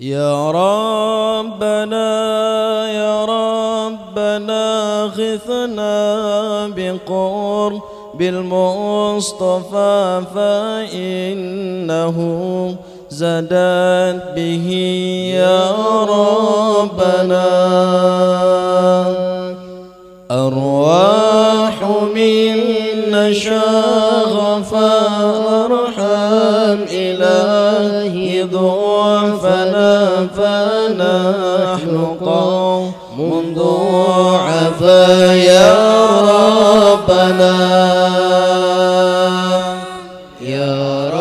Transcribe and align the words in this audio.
يا 0.00 0.50
ربنا 0.50 2.08
يا 2.90 3.24
ربنا 3.24 4.64
غثنا 5.04 6.68
بقرب 6.76 7.82
بالمصطفى 8.14 9.98
فإنه 10.34 12.16
زادت 13.10 14.22
به 14.36 14.68
يا 15.34 15.70
ربنا. 16.04 17.50
أرواح 20.30 21.76
منا 22.14 23.32
شغف 23.32 24.74
أرحم 25.64 26.78
إلهي 26.90 28.42
ضعفنا. 28.42 29.89
فنحن 30.36 32.16
قوم 32.24 33.54
ضعفا 33.56 35.34
يا 35.34 35.74
ربنا. 36.82 37.54
يا 40.40 41.08
ربنا 41.08 41.19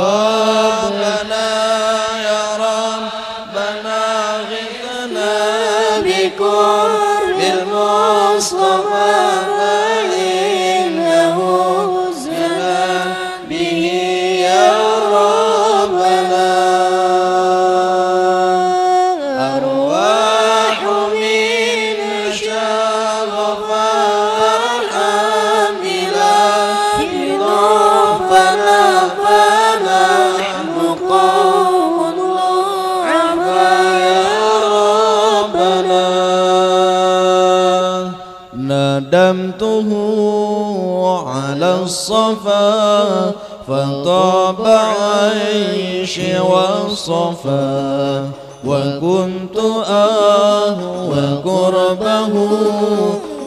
على 41.28 41.80
الصفا 41.84 43.32
فطاب 43.68 44.62
عيشي 44.68 46.40
والصفا 46.40 48.30
وكنت 48.66 49.58
أهوى 49.90 51.42
قربه 51.46 52.34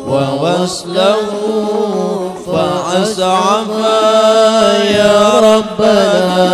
ووصله 0.08 1.16
فأسعفا 2.46 4.00
يا 4.84 5.40
ربنا. 5.40 6.52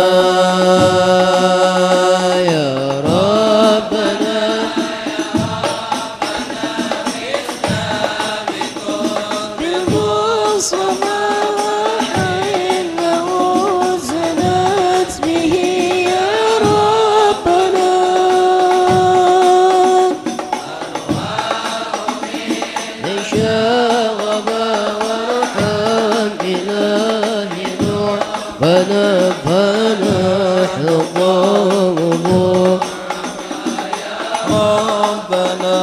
ربنا. 34.99 35.79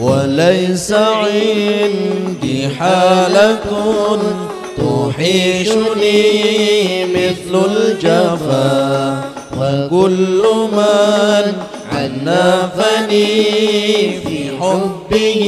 وليس 0.00 0.92
عندي 0.92 2.68
حالة 2.78 3.58
توحشني 4.76 6.24
مثل 7.04 7.54
الجفا. 7.70 9.20
وكل 9.58 10.42
من 10.72 11.46
عنفني 11.92 13.34
في 14.20 14.50
حبه 14.60 15.42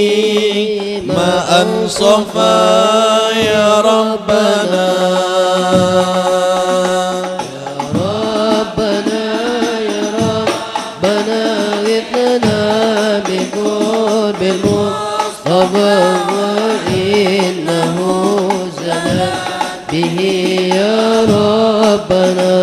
ما 1.07 1.63
أنصفا 1.63 3.31
يا 3.47 3.81
ربنا. 3.81 4.95
بقرب 14.44 14.84
المصطفى 15.47 16.16
وإنه 16.88 17.97
زنا 18.87 19.31
به 19.93 20.19
يا 20.75 21.21
ربنا 21.25 22.55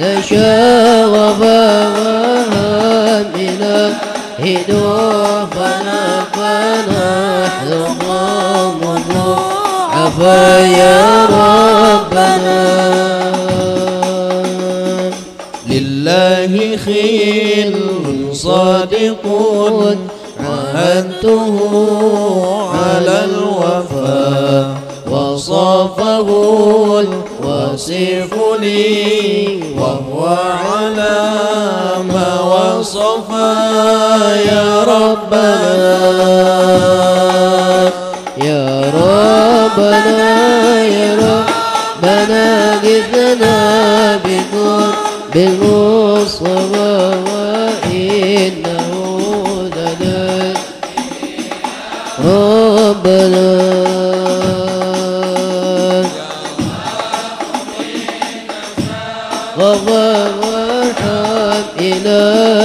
نشاغب 0.00 1.40
وهم 1.40 2.52
إلى 3.34 3.90
هدوفنا 4.38 6.24
فنحن 6.32 7.84
قوم 8.00 8.80
عفا 9.92 10.58
يا 10.60 11.26
ربنا 11.26 13.07
صادق 18.90 19.24
عهدته 20.40 21.56
على 22.74 23.24
الوفا 23.24 24.74
وصافه 25.10 26.28
الوصف 27.00 28.32
لي. 28.60 29.17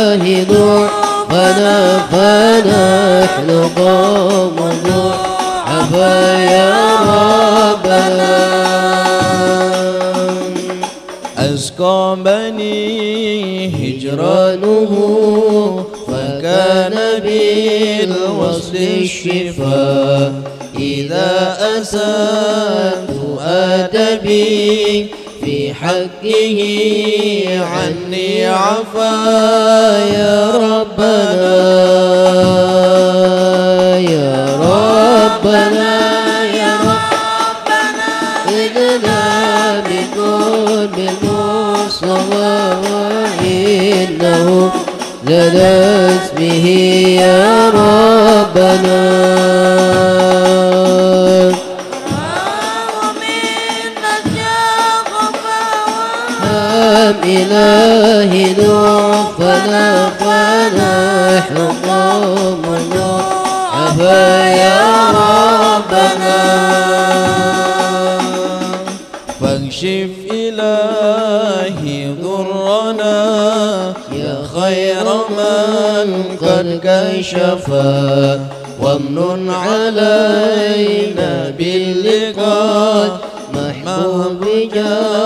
إلهي 0.03 0.45
نور 0.45 0.89
فنا 1.29 1.97
فنحن 2.11 3.49
قوم 3.77 4.55
يا 6.51 6.69
ربنا 6.99 8.33
أسقى 11.37 12.17
بني 12.25 13.67
هجرانه 13.69 14.93
فكان 16.07 16.95
بالوصل 17.23 18.75
الشفاء 18.75 20.33
إذا 20.79 21.57
أسأت 21.81 23.09
أدبي 23.39 25.07
حقه 25.83 26.59
عني 27.61 28.45
عفا 28.45 29.15
يا 30.15 30.51
ربنا. 30.51 31.43
يا 33.99 34.45
ربنا 34.55 35.95
يا 36.43 36.73
ربنا. 36.91 38.11
إذنا 38.49 39.23
بكل 39.87 40.87
بالمصطفى 40.95 42.57
وإنه 42.91 44.71
زادت 45.27 46.25
به 46.37 46.65
يا 47.21 47.69
ربنا. 47.69 49.03
إلهي 57.23 58.53
ضعفنا 58.53 60.09
فنحن 60.19 61.57
قوم 61.89 62.63
ضعفا 62.93 64.45
يا 64.45 64.81
ربنا. 65.11 66.39
فاكشف 69.41 70.13
إلهي 70.31 71.97
ضرنا. 72.23 73.17
يا 74.11 74.37
خير 74.55 75.05
من 75.29 76.09
قد 76.41 76.67
كشفا. 76.83 78.39
وامن 78.81 79.49
علينا 79.49 81.31
باللقاء. 81.57 83.09
محبوب 83.53 84.41
جارا 84.73 85.22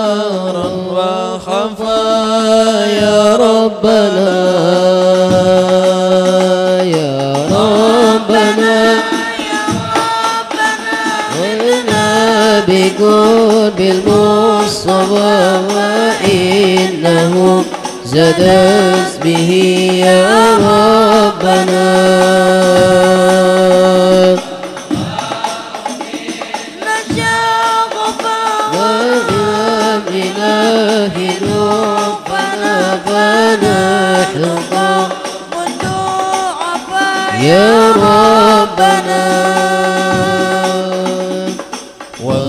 بقرب 12.68 13.80
المصطفى 13.80 15.60
وإنه 15.74 17.64
زادت 18.04 19.20
به 19.24 19.50
يا 20.04 20.56
ربنا. 20.56 21.98
يا 37.40 37.92
ربنا. 37.92 39.28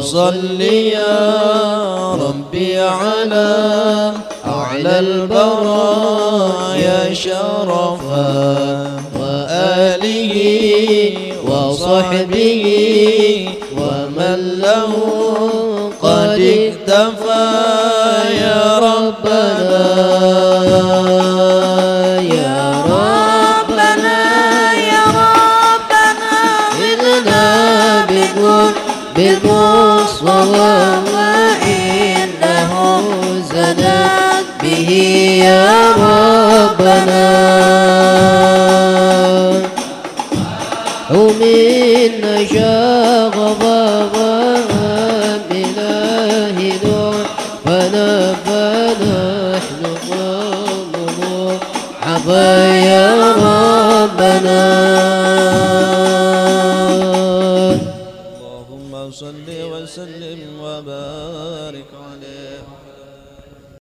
وصل 0.09 0.61
يا 0.61 2.13
ربي 2.15 2.79
على 2.79 4.13
أعلى 4.45 4.99
البرايا 4.99 6.53
شرفا 7.13 9.01
وآله 9.19 10.33
وصحبه 11.45 12.88
بالمصطفى 30.39 30.99
وإنه 31.13 32.71
زادت 33.53 34.45
به 34.63 34.89
يا 35.43 35.91
ربنا 35.91 37.29
ومن 41.11 42.25
بابا 43.61 44.55
بإله 45.49 46.57
دور 46.83 47.25
فنا 47.65 48.33
فنحن 48.45 49.83
قوم 50.11 51.57
عفا 52.03 52.75
يا 52.75 53.33
ربنا. 53.33 54.59